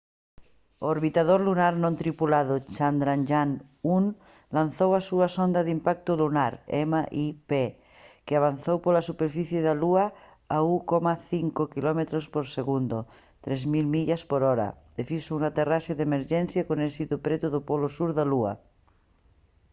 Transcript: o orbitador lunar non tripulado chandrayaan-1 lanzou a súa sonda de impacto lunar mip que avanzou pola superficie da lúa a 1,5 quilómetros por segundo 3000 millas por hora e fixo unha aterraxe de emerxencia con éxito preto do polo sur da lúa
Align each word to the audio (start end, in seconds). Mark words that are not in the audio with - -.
o 0.83 0.85
orbitador 0.95 1.39
lunar 1.47 1.73
non 1.83 1.93
tripulado 2.01 2.55
chandrayaan-1 2.75 3.87
lanzou 4.57 4.91
a 4.95 5.01
súa 5.09 5.27
sonda 5.35 5.61
de 5.65 5.71
impacto 5.77 6.11
lunar 6.21 6.53
mip 6.91 7.51
que 8.25 8.33
avanzou 8.35 8.75
pola 8.85 9.07
superficie 9.09 9.59
da 9.67 9.73
lúa 9.81 10.05
a 10.55 10.57
1,5 11.07 11.73
quilómetros 11.73 12.25
por 12.33 12.45
segundo 12.57 12.97
3000 13.45 13.95
millas 13.95 14.21
por 14.29 14.41
hora 14.49 14.67
e 14.99 15.01
fixo 15.09 15.29
unha 15.37 15.49
aterraxe 15.51 15.91
de 15.97 16.03
emerxencia 16.09 16.67
con 16.67 16.77
éxito 16.89 17.15
preto 17.25 17.47
do 17.53 17.61
polo 17.69 17.87
sur 17.97 18.09
da 18.17 18.25
lúa 18.31 18.53